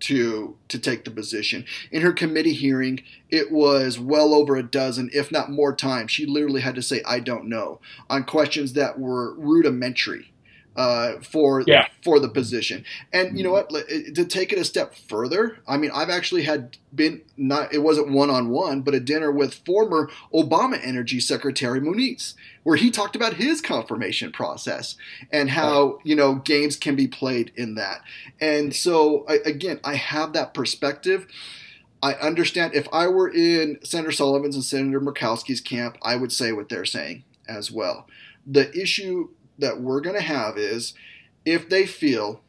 to 0.00 0.56
to 0.68 0.78
take 0.78 1.04
the 1.04 1.10
position. 1.10 1.64
In 1.90 2.02
her 2.02 2.12
committee 2.12 2.54
hearing, 2.54 3.02
it 3.30 3.50
was 3.50 3.98
well 3.98 4.34
over 4.34 4.56
a 4.56 4.62
dozen, 4.62 5.10
if 5.12 5.32
not 5.32 5.50
more 5.50 5.74
times. 5.74 6.10
She 6.10 6.26
literally 6.26 6.60
had 6.60 6.74
to 6.76 6.82
say 6.82 7.02
"I 7.06 7.20
don't 7.20 7.48
know" 7.48 7.80
on 8.08 8.24
questions 8.24 8.74
that 8.74 8.98
were 8.98 9.34
rudimentary 9.34 10.32
uh, 10.78 11.20
for 11.20 11.64
yeah. 11.66 11.88
for 12.04 12.20
the 12.20 12.28
position. 12.28 12.84
And 13.12 13.36
you 13.36 13.42
know 13.42 13.50
what? 13.50 13.68
To 13.68 14.24
take 14.24 14.52
it 14.52 14.58
a 14.58 14.64
step 14.64 14.94
further, 14.94 15.58
I 15.66 15.76
mean, 15.76 15.90
I've 15.92 16.08
actually 16.08 16.44
had 16.44 16.76
been 16.94 17.22
not 17.36 17.74
it 17.74 17.78
wasn't 17.78 18.12
one 18.12 18.30
on 18.30 18.50
one, 18.50 18.82
but 18.82 18.94
a 18.94 19.00
dinner 19.00 19.32
with 19.32 19.54
former 19.54 20.08
Obama 20.32 20.78
Energy 20.80 21.18
Secretary 21.18 21.80
Moniz, 21.80 22.34
where 22.62 22.76
he 22.76 22.92
talked 22.92 23.16
about 23.16 23.34
his 23.34 23.60
confirmation 23.60 24.30
process 24.30 24.94
and 25.32 25.50
how 25.50 25.98
you 26.04 26.14
know 26.14 26.36
games 26.36 26.76
can 26.76 26.94
be 26.94 27.08
played 27.08 27.50
in 27.56 27.74
that. 27.74 28.00
And 28.40 28.72
so 28.72 29.26
I, 29.28 29.40
again, 29.44 29.80
I 29.82 29.96
have 29.96 30.32
that 30.34 30.54
perspective. 30.54 31.26
I 32.00 32.12
understand 32.14 32.74
if 32.74 32.86
I 32.92 33.08
were 33.08 33.28
in 33.28 33.80
Senator 33.82 34.12
Sullivan's 34.12 34.54
and 34.54 34.64
Senator 34.64 35.00
Murkowski's 35.00 35.60
camp, 35.60 35.98
I 36.02 36.14
would 36.14 36.30
say 36.30 36.52
what 36.52 36.68
they're 36.68 36.84
saying 36.84 37.24
as 37.48 37.72
well. 37.72 38.06
The 38.46 38.72
issue 38.80 39.30
that 39.58 39.80
we're 39.80 40.00
going 40.00 40.16
to 40.16 40.22
have 40.22 40.56
is 40.56 40.94
if 41.44 41.68
they 41.68 41.86
feel 41.86 42.40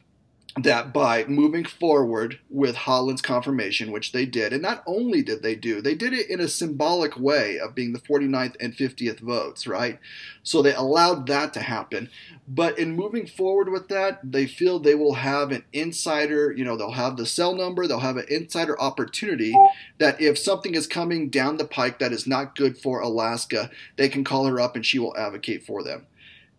that 0.56 0.92
by 0.92 1.24
moving 1.26 1.64
forward 1.64 2.40
with 2.48 2.74
Haaland's 2.74 3.22
confirmation, 3.22 3.92
which 3.92 4.10
they 4.10 4.26
did, 4.26 4.52
and 4.52 4.60
not 4.60 4.82
only 4.84 5.22
did 5.22 5.42
they 5.42 5.54
do, 5.54 5.80
they 5.80 5.94
did 5.94 6.12
it 6.12 6.28
in 6.28 6.40
a 6.40 6.48
symbolic 6.48 7.16
way 7.16 7.58
of 7.58 7.74
being 7.74 7.92
the 7.92 8.00
49th 8.00 8.56
and 8.58 8.74
50th 8.74 9.20
votes, 9.20 9.66
right? 9.68 10.00
So 10.42 10.60
they 10.60 10.74
allowed 10.74 11.28
that 11.28 11.54
to 11.54 11.60
happen. 11.60 12.10
But 12.48 12.80
in 12.80 12.96
moving 12.96 13.28
forward 13.28 13.70
with 13.70 13.86
that, 13.88 14.18
they 14.24 14.46
feel 14.46 14.80
they 14.80 14.96
will 14.96 15.14
have 15.14 15.52
an 15.52 15.64
insider, 15.72 16.52
you 16.52 16.64
know, 16.64 16.76
they'll 16.76 16.90
have 16.90 17.16
the 17.16 17.26
cell 17.26 17.54
number, 17.54 17.86
they'll 17.86 18.00
have 18.00 18.16
an 18.16 18.26
insider 18.28 18.78
opportunity 18.80 19.54
that 19.98 20.20
if 20.20 20.36
something 20.36 20.74
is 20.74 20.88
coming 20.88 21.30
down 21.30 21.58
the 21.58 21.64
pike 21.64 22.00
that 22.00 22.12
is 22.12 22.26
not 22.26 22.56
good 22.56 22.76
for 22.76 23.00
Alaska, 23.00 23.70
they 23.96 24.08
can 24.08 24.24
call 24.24 24.46
her 24.46 24.58
up 24.58 24.74
and 24.74 24.84
she 24.84 24.98
will 24.98 25.16
advocate 25.16 25.64
for 25.64 25.84
them. 25.84 26.06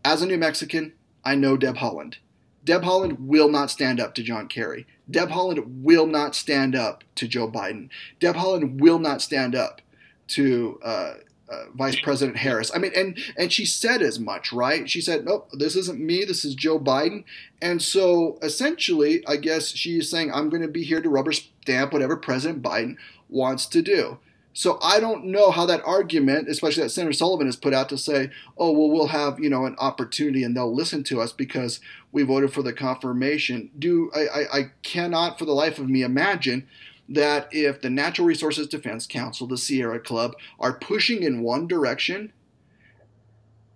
As 0.03 0.21
a 0.21 0.25
New 0.25 0.37
Mexican, 0.37 0.93
I 1.23 1.35
know 1.35 1.57
Deb 1.57 1.77
Haaland. 1.77 2.15
Deb 2.63 2.83
Haaland 2.83 3.19
will 3.19 3.49
not 3.49 3.71
stand 3.71 3.99
up 3.99 4.13
to 4.15 4.23
John 4.23 4.47
Kerry. 4.47 4.85
Deb 5.09 5.29
Haaland 5.29 5.83
will 5.83 6.07
not 6.07 6.35
stand 6.35 6.75
up 6.75 7.03
to 7.15 7.27
Joe 7.27 7.49
Biden. 7.49 7.89
Deb 8.19 8.35
Haaland 8.35 8.79
will 8.79 8.99
not 8.99 9.21
stand 9.21 9.55
up 9.55 9.81
to 10.29 10.79
uh, 10.83 11.13
uh, 11.49 11.65
Vice 11.75 11.99
President 11.99 12.37
Harris. 12.37 12.71
I 12.73 12.77
mean, 12.77 12.91
and 12.95 13.17
and 13.37 13.51
she 13.51 13.65
said 13.65 14.01
as 14.01 14.19
much, 14.19 14.53
right? 14.53 14.89
She 14.89 15.01
said, 15.01 15.25
"Nope, 15.25 15.49
this 15.53 15.75
isn't 15.75 15.99
me. 15.99 16.23
This 16.23 16.45
is 16.45 16.55
Joe 16.55 16.79
Biden." 16.79 17.23
And 17.61 17.81
so, 17.81 18.37
essentially, 18.41 19.25
I 19.27 19.35
guess 19.35 19.69
she 19.69 19.99
is 19.99 20.09
saying, 20.09 20.31
"I'm 20.31 20.49
going 20.49 20.61
to 20.61 20.67
be 20.67 20.83
here 20.83 21.01
to 21.01 21.09
rubber 21.09 21.33
stamp 21.33 21.93
whatever 21.93 22.15
President 22.15 22.63
Biden 22.63 22.95
wants 23.27 23.65
to 23.67 23.81
do." 23.81 24.19
So 24.53 24.79
I 24.81 24.99
don't 24.99 25.25
know 25.25 25.49
how 25.51 25.65
that 25.65 25.81
argument, 25.85 26.49
especially 26.49 26.83
that 26.83 26.89
Senator 26.89 27.13
Sullivan 27.13 27.47
has 27.47 27.55
put 27.55 27.73
out 27.73 27.87
to 27.89 27.97
say, 27.97 28.29
oh, 28.57 28.71
well, 28.71 28.89
we'll 28.89 29.07
have, 29.07 29.39
you 29.39 29.49
know, 29.49 29.65
an 29.65 29.75
opportunity 29.79 30.43
and 30.43 30.55
they'll 30.55 30.73
listen 30.73 31.03
to 31.05 31.21
us 31.21 31.31
because 31.31 31.79
we 32.11 32.23
voted 32.23 32.53
for 32.53 32.61
the 32.61 32.73
confirmation. 32.73 33.71
Do 33.79 34.11
I, 34.13 34.19
I, 34.19 34.59
I 34.59 34.71
cannot 34.83 35.39
for 35.39 35.45
the 35.45 35.53
life 35.53 35.79
of 35.79 35.89
me 35.89 36.01
imagine 36.01 36.67
that 37.07 37.47
if 37.51 37.81
the 37.81 37.89
Natural 37.89 38.27
Resources 38.27 38.67
Defense 38.67 39.07
Council, 39.07 39.47
the 39.47 39.57
Sierra 39.57 39.99
Club, 39.99 40.33
are 40.59 40.73
pushing 40.73 41.23
in 41.23 41.41
one 41.41 41.67
direction, 41.67 42.33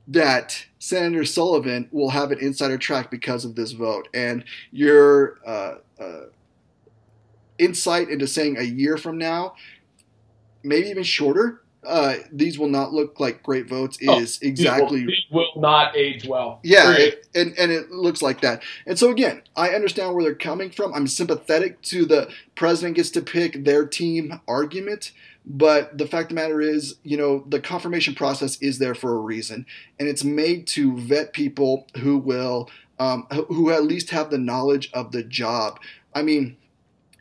that 0.08 0.66
Senator 0.78 1.26
Sullivan 1.26 1.90
will 1.92 2.12
have 2.12 2.32
an 2.32 2.40
insider 2.40 2.78
track 2.78 3.10
because 3.10 3.44
of 3.44 3.56
this 3.56 3.72
vote. 3.72 4.08
And 4.14 4.44
your 4.72 5.40
uh, 5.46 5.76
uh, 6.00 6.22
insight 7.58 8.10
into 8.10 8.28
saying 8.28 8.58
a 8.58 8.64
year 8.64 8.98
from 8.98 9.18
now 9.18 9.56
maybe 10.66 10.90
even 10.90 11.04
shorter, 11.04 11.62
uh, 11.86 12.16
these 12.32 12.58
will 12.58 12.68
not 12.68 12.94
look 12.94 13.20
like 13.20 13.44
great 13.44 13.70
votes 13.70 13.98
oh, 14.08 14.20
is 14.20 14.40
exactly 14.42 15.06
these 15.06 15.26
will, 15.32 15.44
these 15.44 15.56
will, 15.56 15.62
not 15.62 15.96
age 15.96 16.26
well. 16.26 16.60
Yeah, 16.64 16.94
it, 16.94 17.28
and 17.36 17.54
and 17.58 17.72
it 17.72 17.92
looks 17.92 18.22
like 18.22 18.42
that. 18.42 18.64
And 18.86 18.98
so 18.98 19.12
again, 19.12 19.44
I 19.56 19.70
understand 19.70 20.14
where 20.14 20.24
they're 20.24 20.36
coming 20.36 20.72
from. 20.72 20.94
I'm 20.94 21.08
sympathetic 21.08 21.82
to 21.84 22.06
the 22.06 22.30
president 22.56 22.96
gets 22.96 23.12
to 23.12 23.22
pick 23.22 23.64
their 23.64 23.86
team 23.86 24.42
argument, 24.48 25.12
but 25.46 25.98
the 25.98 26.08
fact 26.08 26.26
of 26.26 26.30
the 26.30 26.42
matter 26.42 26.62
is, 26.62 26.96
you 27.04 27.18
know, 27.18 27.44
the 27.48 27.60
confirmation 27.60 28.16
process 28.16 28.58
is 28.62 28.80
there 28.80 28.96
for 28.96 29.14
a 29.14 29.20
reason, 29.20 29.66
and 30.00 30.08
it's 30.08 30.24
made 30.24 30.68
to 30.68 30.98
vet 30.98 31.34
people 31.34 31.88
who 31.98 32.18
will 32.18 32.70
um, 32.98 33.28
who 33.50 33.70
at 33.72 33.84
least 33.84 34.10
have 34.10 34.32
the 34.32 34.38
knowledge 34.38 34.90
of 34.94 35.12
the 35.12 35.24
job. 35.24 35.80
I 36.14 36.24
mean 36.24 36.58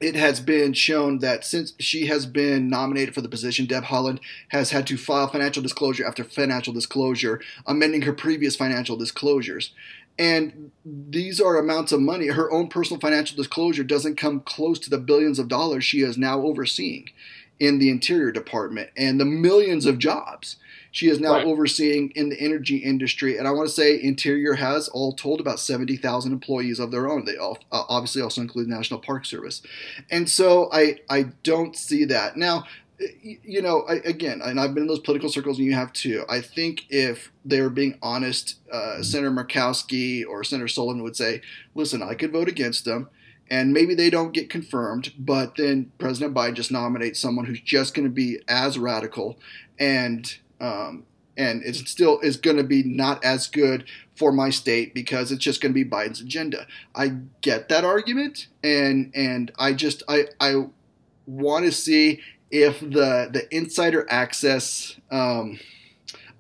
it 0.01 0.15
has 0.17 0.41
been 0.41 0.73
shown 0.73 1.21
that 1.21 1.45
since 1.45 1.75
she 1.79 2.07
has 2.07 2.27
been 2.27 2.69
nominated 2.69 3.15
for 3.15 3.21
the 3.21 3.29
position, 3.29 3.67
Deb 3.67 3.85
Haaland 3.85 4.21
has 4.49 4.71
had 4.71 4.87
to 4.89 4.97
file 4.97 5.29
financial 5.29 5.63
disclosure 5.63 6.07
after 6.07 6.25
financial 6.25 6.73
disclosure, 6.73 7.41
amending 7.67 8.03
her 8.03 8.13
previous 8.13 8.57
financial 8.57 8.97
disclosures. 8.97 9.73
And 10.19 10.71
these 10.85 11.41
are 11.41 11.59
amounts 11.59 11.93
of 11.93 12.01
money. 12.01 12.29
Her 12.29 12.51
own 12.53 12.69
personal 12.69 13.01
financial 13.01 13.37
disclosure 13.37 13.85
doesn't 13.85 14.17
come 14.17 14.41
close 14.41 14.79
to 14.81 14.91
the 14.91 14.99
billions 14.99 15.39
of 15.39 15.49
dollars 15.49 15.85
she 15.85 16.01
is 16.01 16.17
now 16.17 16.41
overseeing 16.43 17.11
in 17.59 17.79
the 17.79 17.91
Interior 17.91 18.33
Department 18.33 18.91
and 18.97 19.19
the 19.21 19.25
millions 19.25 19.87
of 19.87 19.99
jobs 19.99 20.57
she 20.95 21.09
is 21.09 21.19
now 21.19 21.33
right. 21.33 21.45
overseeing 21.45 22.11
in 22.11 22.29
the 22.29 22.41
energy 22.41 22.77
industry. 22.77 23.37
And 23.37 23.49
I 23.49 23.51
want 23.51 23.69
to 23.69 23.75
say 23.75 24.01
Interior 24.01 24.55
has 24.55 24.87
all 24.87 25.13
told 25.13 25.41
about 25.41 25.59
70,000 25.59 26.31
employees 26.31 26.79
of 26.79 26.93
their 26.93 27.11
own. 27.11 27.25
They 27.25 27.37
all, 27.37 27.59
uh, 27.73 27.83
obviously 27.89 28.23
also 28.23 28.41
include 28.41 28.69
the 28.69 28.77
National 28.77 29.01
Park 29.01 29.27
Service. 29.27 29.61
And 30.09 30.31
so 30.31 30.71
I, 30.73 31.01
I 31.11 31.33
don't 31.43 31.75
see 31.75 32.05
that. 32.05 32.37
Now, 32.37 32.63
you 33.21 33.61
know, 33.61 33.83
I, 33.89 33.95
again, 34.05 34.41
and 34.41 34.61
I've 34.61 34.73
been 34.73 34.85
in 34.85 34.87
those 34.87 35.01
political 35.01 35.29
circles, 35.29 35.59
and 35.59 35.67
you 35.67 35.75
have 35.75 35.93
too. 35.93 36.25
I 36.29 36.41
think 36.41 36.85
if 36.91 37.33
they 37.45 37.61
were 37.61 37.71
being 37.71 37.99
honest, 38.01 38.61
uh. 38.71 39.03
Senator 39.03 39.33
Murkowski 39.33 40.25
or 40.25 40.45
Senator 40.45 40.69
Sullivan 40.69 41.03
would 41.03 41.17
say, 41.17 41.41
"Listen, 41.75 42.05
I 42.05 42.15
could 42.15 42.31
vote 42.31 42.49
against 42.49 42.85
them, 42.85 43.09
and 43.51 43.73
maybe 43.73 43.97
they 43.97 44.11
don't 44.11 44.33
get 44.33 44.49
confirmed, 44.49 45.13
but 45.19 45.57
then 45.57 45.91
President 45.99 46.35
Biden 46.35 46.55
just 46.55 46.71
nominates 46.71 47.19
someone 47.19 47.47
who's 47.47 47.61
just 47.61 47.95
going 47.95 48.07
to 48.07 48.15
be 48.15 48.39
as 48.47 48.79
radical 48.79 49.41
and 49.77 50.39
um, 50.61 51.05
and 51.37 51.63
it 51.65 51.75
still 51.75 52.21
is 52.21 52.37
going 52.37 52.57
to 52.57 52.65
be 52.65 52.83
not 52.83 53.25
as 53.25 53.47
good 53.47 53.85
for 54.17 54.33
my 54.33 54.51
state 54.51 54.95
because 54.95 55.33
it's 55.33 55.43
just 55.43 55.61
going 55.61 55.75
to 55.75 55.85
be 55.85 55.89
Biden's 55.89 56.21
agenda. 56.21 56.67
I 56.95 57.17
get 57.41 57.69
that 57.69 57.85
argument, 57.85 58.47
and 58.63 59.11
and 59.15 59.53
I 59.59 59.73
just 59.73 60.03
I 60.09 60.27
I 60.41 60.67
want 61.27 61.65
to 61.65 61.73
see 61.73 62.21
if 62.51 62.81
the 62.81 63.29
the 63.33 63.47
insider 63.51 64.07
access 64.09 64.97
um, 65.11 65.59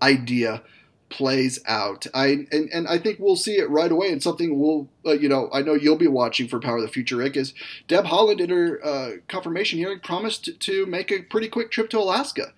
idea 0.00 0.62
plays 1.08 1.60
out. 1.66 2.06
I 2.12 2.46
and, 2.50 2.68
and 2.72 2.88
I 2.88 2.98
think 2.98 3.18
we'll 3.18 3.36
see 3.36 3.56
it 3.56 3.68
right 3.70 3.90
away. 3.90 4.10
And 4.10 4.22
something 4.22 4.58
we'll 4.58 4.88
uh, 5.04 5.12
you 5.12 5.28
know 5.28 5.48
I 5.52 5.62
know 5.62 5.74
you'll 5.74 5.96
be 5.96 6.06
watching 6.06 6.48
for 6.48 6.60
Power 6.60 6.76
of 6.76 6.82
the 6.82 6.88
Future. 6.88 7.16
Rick 7.16 7.36
is 7.36 7.54
Deb 7.88 8.04
Haaland 8.04 8.40
in 8.40 8.50
her 8.50 8.84
uh, 8.84 9.10
confirmation 9.28 9.78
hearing 9.78 10.00
promised 10.00 10.60
to 10.60 10.86
make 10.86 11.10
a 11.10 11.22
pretty 11.22 11.48
quick 11.48 11.70
trip 11.70 11.90
to 11.90 11.98
Alaska 11.98 12.52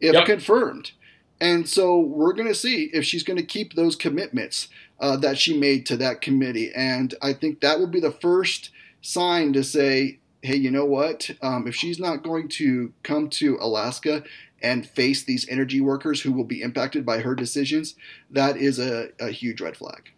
if 0.00 0.14
yep. 0.14 0.26
confirmed. 0.26 0.92
And 1.40 1.68
so 1.68 1.98
we're 2.00 2.32
going 2.32 2.48
to 2.48 2.54
see 2.54 2.84
if 2.92 3.04
she's 3.04 3.22
going 3.22 3.36
to 3.36 3.44
keep 3.44 3.74
those 3.74 3.96
commitments 3.96 4.68
uh, 5.00 5.16
that 5.18 5.38
she 5.38 5.58
made 5.58 5.84
to 5.86 5.96
that 5.98 6.22
committee. 6.22 6.72
And 6.74 7.14
I 7.20 7.34
think 7.34 7.60
that 7.60 7.78
will 7.78 7.86
be 7.86 8.00
the 8.00 8.10
first 8.10 8.70
sign 9.02 9.52
to 9.52 9.62
say, 9.62 10.18
hey, 10.42 10.56
you 10.56 10.70
know 10.70 10.86
what? 10.86 11.30
Um, 11.42 11.66
if 11.66 11.74
she's 11.74 11.98
not 11.98 12.22
going 12.22 12.48
to 12.50 12.92
come 13.02 13.28
to 13.30 13.58
Alaska 13.60 14.22
and 14.62 14.88
face 14.88 15.24
these 15.24 15.46
energy 15.48 15.80
workers 15.80 16.22
who 16.22 16.32
will 16.32 16.44
be 16.44 16.62
impacted 16.62 17.04
by 17.04 17.18
her 17.18 17.34
decisions, 17.34 17.94
that 18.30 18.56
is 18.56 18.78
a, 18.78 19.10
a 19.20 19.30
huge 19.30 19.60
red 19.60 19.76
flag. 19.76 20.10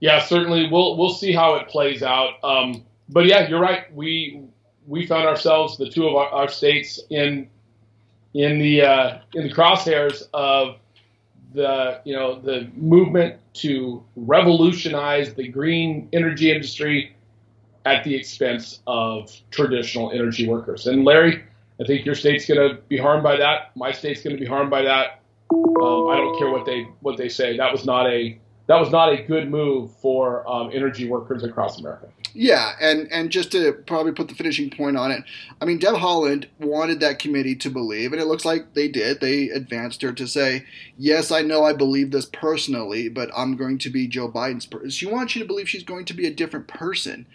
Yeah, 0.00 0.20
certainly. 0.20 0.68
We'll 0.68 0.96
we'll 0.96 1.14
see 1.14 1.30
how 1.32 1.54
it 1.54 1.68
plays 1.68 2.02
out. 2.02 2.42
Um, 2.42 2.84
but 3.08 3.26
yeah, 3.26 3.48
you're 3.48 3.60
right. 3.60 3.94
We 3.94 4.42
we 4.84 5.06
found 5.06 5.28
ourselves 5.28 5.78
the 5.78 5.88
two 5.88 6.08
of 6.08 6.16
our, 6.16 6.28
our 6.28 6.48
states 6.48 6.98
in 7.08 7.48
in 8.34 8.58
the 8.58 8.82
uh, 8.82 9.18
in 9.34 9.44
the 9.44 9.52
crosshairs 9.52 10.22
of 10.32 10.76
the 11.54 12.00
you 12.04 12.14
know 12.14 12.40
the 12.40 12.68
movement 12.74 13.36
to 13.54 14.02
revolutionize 14.16 15.34
the 15.34 15.48
green 15.48 16.08
energy 16.12 16.50
industry 16.50 17.14
at 17.84 18.04
the 18.04 18.14
expense 18.14 18.80
of 18.86 19.30
traditional 19.50 20.12
energy 20.12 20.48
workers. 20.48 20.86
And 20.86 21.04
Larry, 21.04 21.42
I 21.80 21.84
think 21.84 22.06
your 22.06 22.14
state's 22.14 22.46
going 22.46 22.60
to 22.60 22.80
be 22.88 22.96
harmed 22.96 23.22
by 23.22 23.36
that. 23.36 23.76
My 23.76 23.92
state's 23.92 24.22
going 24.22 24.36
to 24.36 24.40
be 24.40 24.46
harmed 24.46 24.70
by 24.70 24.82
that. 24.82 25.20
Um, 25.50 26.08
I 26.08 26.16
don't 26.16 26.38
care 26.38 26.50
what 26.50 26.64
they 26.64 26.86
what 27.00 27.16
they 27.16 27.28
say. 27.28 27.56
That 27.56 27.72
was 27.72 27.84
not 27.84 28.06
a 28.06 28.38
that 28.72 28.80
was 28.80 28.90
not 28.90 29.12
a 29.12 29.22
good 29.22 29.50
move 29.50 29.90
for 30.00 30.48
um, 30.50 30.70
energy 30.72 31.06
workers 31.06 31.44
across 31.44 31.78
America. 31.78 32.08
Yeah, 32.34 32.72
and 32.80 33.12
and 33.12 33.28
just 33.28 33.52
to 33.52 33.74
probably 33.86 34.12
put 34.12 34.28
the 34.28 34.34
finishing 34.34 34.70
point 34.70 34.96
on 34.96 35.10
it, 35.10 35.22
I 35.60 35.66
mean, 35.66 35.78
Deb 35.78 35.96
Haaland 35.96 36.46
wanted 36.58 36.98
that 37.00 37.18
committee 37.18 37.54
to 37.56 37.68
believe, 37.68 38.12
and 38.14 38.22
it 38.22 38.24
looks 38.26 38.46
like 38.46 38.72
they 38.72 38.88
did. 38.88 39.20
They 39.20 39.50
advanced 39.50 40.00
her 40.00 40.12
to 40.12 40.26
say, 40.26 40.64
"Yes, 40.96 41.30
I 41.30 41.42
know 41.42 41.64
I 41.64 41.74
believe 41.74 42.10
this 42.10 42.24
personally, 42.24 43.10
but 43.10 43.30
I'm 43.36 43.54
going 43.56 43.76
to 43.78 43.90
be 43.90 44.08
Joe 44.08 44.30
Biden's." 44.30 44.64
person." 44.64 44.88
She 44.88 45.04
wants 45.04 45.36
you 45.36 45.42
to 45.42 45.46
believe 45.46 45.68
she's 45.68 45.84
going 45.84 46.06
to 46.06 46.14
be 46.14 46.26
a 46.26 46.32
different 46.32 46.68
person, 46.68 47.26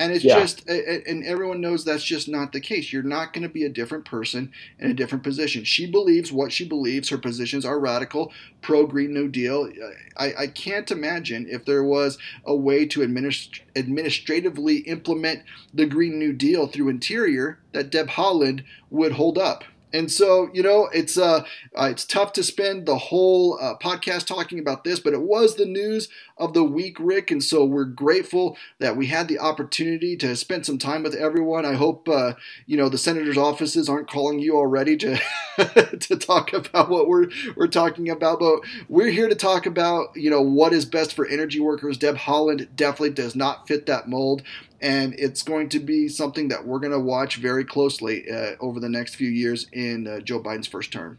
And 0.00 0.12
it's 0.12 0.24
yeah. 0.24 0.40
just, 0.40 0.66
and 0.66 1.22
everyone 1.24 1.60
knows 1.60 1.84
that's 1.84 2.02
just 2.02 2.26
not 2.26 2.52
the 2.52 2.60
case. 2.60 2.90
You're 2.90 3.02
not 3.02 3.34
going 3.34 3.42
to 3.42 3.50
be 3.50 3.64
a 3.64 3.68
different 3.68 4.06
person 4.06 4.50
in 4.78 4.90
a 4.90 4.94
different 4.94 5.22
position. 5.22 5.62
She 5.62 5.84
believes 5.86 6.32
what 6.32 6.52
she 6.52 6.66
believes. 6.66 7.10
Her 7.10 7.18
positions 7.18 7.66
are 7.66 7.78
radical, 7.78 8.32
pro 8.62 8.86
Green 8.86 9.12
New 9.12 9.28
Deal. 9.28 9.70
I, 10.16 10.32
I 10.38 10.46
can't 10.46 10.79
imagine 10.88 11.46
if 11.48 11.64
there 11.64 11.82
was 11.82 12.16
a 12.44 12.54
way 12.54 12.86
to 12.86 13.00
administ- 13.00 13.60
administratively 13.74 14.78
implement 14.78 15.42
the 15.74 15.86
Green 15.86 16.18
New 16.18 16.32
Deal 16.32 16.66
through 16.66 16.88
Interior 16.88 17.58
that 17.72 17.90
Deb 17.90 18.10
Haaland 18.10 18.64
would 18.88 19.12
hold 19.12 19.36
up. 19.36 19.64
And 19.92 20.10
so, 20.10 20.50
you 20.52 20.62
know, 20.62 20.88
it's 20.92 21.18
uh, 21.18 21.44
uh, 21.76 21.88
it's 21.90 22.04
tough 22.04 22.32
to 22.34 22.42
spend 22.42 22.86
the 22.86 22.96
whole 22.98 23.58
uh, 23.60 23.74
podcast 23.76 24.26
talking 24.26 24.58
about 24.58 24.84
this, 24.84 25.00
but 25.00 25.12
it 25.12 25.22
was 25.22 25.56
the 25.56 25.66
news 25.66 26.08
of 26.38 26.54
the 26.54 26.64
week, 26.64 26.96
Rick. 27.00 27.30
And 27.30 27.42
so 27.42 27.64
we're 27.64 27.84
grateful 27.84 28.56
that 28.78 28.96
we 28.96 29.06
had 29.06 29.28
the 29.28 29.38
opportunity 29.38 30.16
to 30.18 30.36
spend 30.36 30.64
some 30.66 30.78
time 30.78 31.02
with 31.02 31.14
everyone. 31.14 31.66
I 31.66 31.74
hope 31.74 32.08
uh, 32.08 32.34
you 32.66 32.76
know 32.76 32.88
the 32.88 32.98
senators' 32.98 33.36
offices 33.36 33.88
aren't 33.88 34.10
calling 34.10 34.38
you 34.38 34.56
already 34.56 34.96
to 34.98 35.18
to 35.98 36.16
talk 36.16 36.52
about 36.52 36.88
what 36.88 37.08
we're 37.08 37.28
we're 37.56 37.66
talking 37.66 38.08
about, 38.10 38.40
but 38.40 38.60
we're 38.88 39.10
here 39.10 39.28
to 39.28 39.34
talk 39.34 39.66
about 39.66 40.08
you 40.14 40.30
know 40.30 40.42
what 40.42 40.72
is 40.72 40.84
best 40.84 41.14
for 41.14 41.26
energy 41.26 41.60
workers. 41.60 41.98
Deb 41.98 42.16
Haaland 42.16 42.68
definitely 42.76 43.10
does 43.10 43.34
not 43.36 43.66
fit 43.68 43.86
that 43.86 44.08
mold 44.08 44.42
and 44.80 45.14
it's 45.18 45.42
going 45.42 45.68
to 45.70 45.78
be 45.78 46.08
something 46.08 46.48
that 46.48 46.66
we're 46.66 46.78
going 46.78 46.92
to 46.92 47.00
watch 47.00 47.36
very 47.36 47.64
closely 47.64 48.30
uh, 48.30 48.52
over 48.60 48.80
the 48.80 48.88
next 48.88 49.14
few 49.14 49.28
years 49.28 49.66
in 49.72 50.06
uh, 50.06 50.20
Joe 50.20 50.40
Biden's 50.40 50.66
first 50.66 50.92
term. 50.92 51.18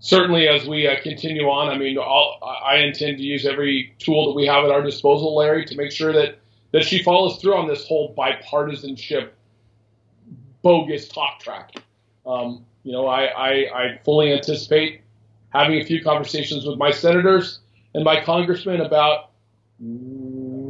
Certainly, 0.00 0.48
as 0.48 0.66
we 0.66 0.86
uh, 0.86 1.00
continue 1.02 1.48
on, 1.48 1.68
I 1.68 1.76
mean, 1.76 1.98
I'll, 1.98 2.38
i 2.42 2.76
intend 2.76 3.18
to 3.18 3.24
use 3.24 3.44
every 3.44 3.94
tool 3.98 4.28
that 4.28 4.34
we 4.34 4.46
have 4.46 4.64
at 4.64 4.70
our 4.70 4.82
disposal, 4.82 5.36
Larry, 5.36 5.64
to 5.66 5.76
make 5.76 5.90
sure 5.90 6.12
that 6.12 6.38
that 6.72 6.84
she 6.84 7.02
follows 7.02 7.40
through 7.40 7.56
on 7.56 7.66
this 7.66 7.86
whole 7.86 8.14
bipartisanship 8.14 9.30
bogus 10.62 11.08
talk 11.08 11.40
track. 11.40 11.74
Um, 12.26 12.64
you 12.84 12.92
know, 12.92 13.06
I, 13.06 13.24
I, 13.24 13.50
I 13.50 14.00
fully 14.04 14.32
anticipate 14.32 15.00
having 15.50 15.80
a 15.80 15.84
few 15.84 16.02
conversations 16.02 16.66
with 16.66 16.78
my 16.78 16.90
senators 16.90 17.60
and 17.94 18.04
my 18.04 18.22
congressmen 18.22 18.82
about 18.82 19.30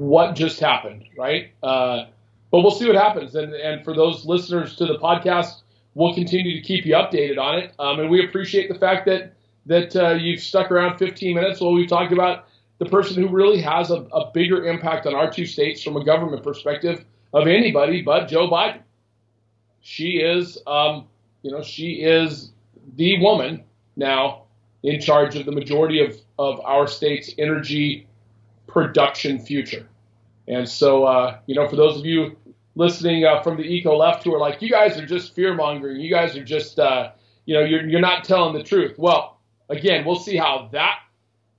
what 0.09 0.35
just 0.35 0.59
happened, 0.59 1.05
right? 1.17 1.51
Uh, 1.63 2.07
but 2.51 2.61
we'll 2.61 2.71
see 2.71 2.87
what 2.87 2.97
happens. 2.97 3.35
And, 3.35 3.53
and 3.53 3.85
for 3.85 3.95
those 3.95 4.25
listeners 4.25 4.75
to 4.77 4.87
the 4.87 4.99
podcast, 4.99 5.61
we'll 5.95 6.15
continue 6.15 6.55
to 6.55 6.63
keep 6.63 6.87
you 6.87 6.95
updated 6.95 7.39
on 7.39 7.59
it. 7.59 7.75
Um, 7.79 8.01
and 8.01 8.09
we 8.09 8.25
appreciate 8.25 8.73
the 8.73 8.79
fact 8.79 9.07
that 9.07 9.35
that 9.67 9.95
uh, 9.95 10.15
you've 10.15 10.41
stuck 10.41 10.71
around 10.71 10.97
15 10.97 11.35
minutes 11.35 11.61
while 11.61 11.75
we've 11.75 11.91
talked 11.91 12.11
about 12.11 12.47
the 12.79 12.87
person 12.87 13.23
who 13.23 13.29
really 13.29 13.61
has 13.61 13.91
a, 13.91 13.97
a 14.15 14.31
bigger 14.33 14.65
impact 14.65 15.05
on 15.07 15.15
our 15.15 15.31
two 15.31 15.45
states 15.45 15.83
from 15.83 15.95
a 15.99 16.03
government 16.03 16.43
perspective 16.43 17.05
of 17.35 17.47
anybody 17.47 18.01
but 18.01 18.29
Joe 18.29 18.49
Biden. 18.49 18.81
She 19.83 20.23
is, 20.23 20.57
um, 20.67 21.07
you 21.43 21.51
know, 21.51 21.63
she 21.63 21.97
is 21.97 22.53
the 22.97 23.21
woman 23.21 23.63
now 23.97 24.45
in 24.83 25.03
charge 25.03 25.37
of 25.37 25.45
the 25.45 25.53
majority 25.53 26.03
of, 26.03 26.17
of 26.39 26.61
our 26.61 26.87
state's 26.87 27.35
energy 27.37 28.07
production 28.67 29.39
future. 29.39 29.87
And 30.49 30.69
so, 30.69 31.05
uh, 31.05 31.39
you 31.47 31.55
know, 31.55 31.69
for 31.69 31.77
those 31.77 31.99
of 31.99 32.07
you 32.07 32.37
listening 32.75 33.25
uh, 33.25 33.43
from 33.43 33.57
the 33.57 33.65
eco 33.65 33.97
left 33.97 34.25
who 34.25 34.35
are 34.35 34.41
like, 34.41 34.63
you 34.63 34.71
guys 34.71 34.99
are 34.99 35.07
just 35.07 35.35
fear 35.35 35.55
mongering, 35.55 36.01
you 36.01 36.11
guys 36.11 36.37
are 36.37 36.45
just, 36.45 36.79
uh, 36.79 37.11
you 37.45 37.55
know, 37.55 37.61
you're, 37.61 37.87
you're 37.87 38.01
not 38.01 38.25
telling 38.25 38.55
the 38.55 38.63
truth. 38.63 38.99
Well, 38.99 39.39
again, 39.69 40.07
we'll 40.07 40.17
see 40.17 40.37
how 40.37 40.69
that 40.73 41.01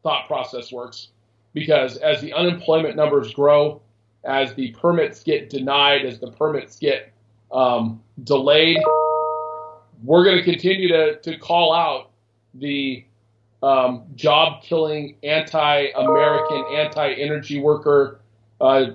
thought 0.02 0.28
process 0.28 0.72
works 0.72 1.10
because 1.54 1.98
as 1.98 2.20
the 2.22 2.34
unemployment 2.34 2.96
numbers 2.96 3.34
grow, 3.34 3.82
as 4.24 4.54
the 4.56 4.72
permits 4.72 5.24
get 5.24 5.50
denied, 5.50 6.06
as 6.06 6.20
the 6.20 6.32
permits 6.32 6.78
get 6.78 7.14
um, 7.52 8.02
delayed, 8.24 8.80
we're 10.04 10.24
going 10.24 10.38
to 10.38 10.44
continue 10.44 10.88
to, 10.88 11.20
to 11.22 11.38
call 11.38 11.74
out 11.74 12.10
the 12.56 13.06
um, 13.62 14.06
job 14.16 14.64
killing, 14.64 15.16
anti 15.22 15.88
American, 15.96 16.66
anti 16.74 17.14
energy 17.14 17.60
worker 17.60 18.20
uh, 18.62 18.92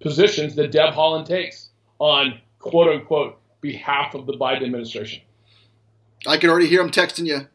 positions 0.00 0.54
that 0.56 0.72
Deb 0.72 0.94
Haaland 0.94 1.26
takes 1.26 1.70
on 1.98 2.40
quote 2.58 2.88
unquote 2.88 3.38
behalf 3.60 4.14
of 4.14 4.26
the 4.26 4.32
Biden 4.32 4.64
administration. 4.64 5.22
I 6.26 6.36
can 6.36 6.50
already 6.50 6.66
hear 6.66 6.80
him 6.80 6.90
texting 6.90 7.26
you. 7.26 7.46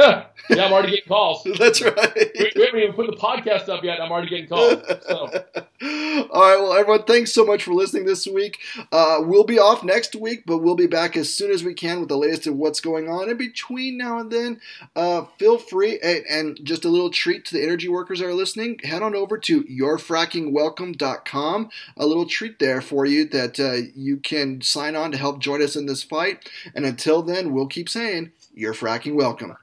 Yeah, 0.00 0.64
I'm 0.64 0.72
already 0.72 0.90
getting 0.90 1.08
calls. 1.08 1.46
That's 1.58 1.82
right. 1.82 2.12
We, 2.16 2.52
we, 2.56 2.64
haven't 2.64 2.80
even 2.80 2.94
put 2.94 3.06
the 3.06 3.16
podcast 3.16 3.68
up 3.68 3.84
yet. 3.84 4.00
I'm 4.00 4.10
already 4.10 4.28
getting 4.28 4.48
calls. 4.48 4.82
So. 5.06 5.44
All 6.30 6.42
right. 6.42 6.60
Well, 6.60 6.74
everyone, 6.74 7.04
thanks 7.04 7.32
so 7.32 7.44
much 7.44 7.64
for 7.64 7.74
listening 7.74 8.04
this 8.04 8.26
week. 8.26 8.58
Uh, 8.92 9.18
we'll 9.20 9.44
be 9.44 9.58
off 9.58 9.84
next 9.84 10.16
week, 10.16 10.44
but 10.46 10.58
we'll 10.58 10.74
be 10.74 10.86
back 10.86 11.16
as 11.16 11.32
soon 11.32 11.50
as 11.50 11.64
we 11.64 11.74
can 11.74 12.00
with 12.00 12.08
the 12.08 12.16
latest 12.16 12.46
of 12.46 12.56
what's 12.56 12.80
going 12.80 13.08
on. 13.08 13.30
In 13.30 13.36
between 13.36 13.98
now 13.98 14.18
and 14.18 14.30
then, 14.30 14.60
uh, 14.96 15.24
feel 15.38 15.58
free, 15.58 15.98
and, 16.02 16.24
and, 16.28 16.58
just 16.62 16.84
a 16.84 16.88
little 16.88 17.10
treat 17.10 17.44
to 17.46 17.54
the 17.54 17.62
energy 17.62 17.88
workers 17.88 18.20
that 18.20 18.26
are 18.26 18.34
listening, 18.34 18.78
head 18.82 19.02
on 19.02 19.14
over 19.14 19.38
to 19.38 19.64
yourfrackingwelcome.com. 19.64 21.70
A 21.96 22.06
little 22.06 22.26
treat 22.26 22.58
there 22.58 22.80
for 22.80 23.06
you 23.06 23.26
that 23.28 23.58
uh, 23.58 23.88
you 23.94 24.18
can 24.18 24.60
sign 24.60 24.96
on 24.96 25.12
to 25.12 25.18
help 25.18 25.38
join 25.38 25.62
us 25.62 25.76
in 25.76 25.86
this 25.86 26.02
fight. 26.02 26.48
And 26.74 26.84
until 26.84 27.22
then, 27.22 27.52
we'll 27.52 27.66
keep 27.66 27.88
saying, 27.88 28.32
you're 28.60 28.74
fracking 28.74 29.14
welcome. 29.14 29.56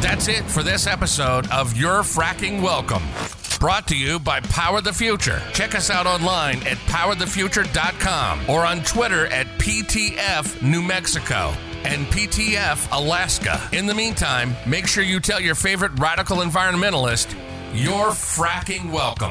That's 0.00 0.28
it 0.28 0.44
for 0.44 0.62
this 0.62 0.86
episode 0.86 1.50
of 1.50 1.76
Your 1.76 2.02
Fracking 2.02 2.62
Welcome. 2.62 3.02
Brought 3.58 3.88
to 3.88 3.96
you 3.96 4.20
by 4.20 4.38
Power 4.38 4.80
the 4.80 4.92
Future. 4.92 5.42
Check 5.52 5.74
us 5.74 5.90
out 5.90 6.06
online 6.06 6.58
at 6.58 6.76
powerthefuture.com 6.86 8.48
or 8.48 8.64
on 8.64 8.84
Twitter 8.84 9.26
at 9.26 9.48
PTF 9.58 10.62
New 10.62 10.82
Mexico 10.82 11.52
and 11.82 12.06
PTF 12.06 12.96
Alaska. 12.96 13.60
In 13.72 13.86
the 13.86 13.94
meantime, 13.94 14.54
make 14.64 14.86
sure 14.86 15.02
you 15.02 15.18
tell 15.18 15.40
your 15.40 15.56
favorite 15.56 15.98
radical 15.98 16.36
environmentalist 16.38 17.34
you're 17.74 18.12
fracking 18.12 18.90
welcome. 18.92 19.30